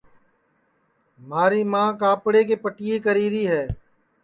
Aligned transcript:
مھاری 1.27 1.61
ماں 1.71 1.89
کاپڑے 2.01 2.43
کے 2.49 2.55
پٹِئیے 2.63 2.97
کری 3.05 3.27
ری 3.33 3.43
ہے 3.51 3.63